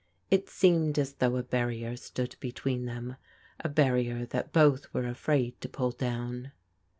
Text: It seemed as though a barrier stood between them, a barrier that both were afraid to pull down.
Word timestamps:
It 0.31 0.49
seemed 0.49 0.97
as 0.97 1.13
though 1.13 1.37
a 1.37 1.43
barrier 1.43 1.95
stood 1.95 2.35
between 2.39 2.85
them, 2.85 3.17
a 3.59 3.69
barrier 3.69 4.25
that 4.25 4.51
both 4.51 4.91
were 4.95 5.05
afraid 5.07 5.61
to 5.61 5.69
pull 5.69 5.91
down. 5.91 6.53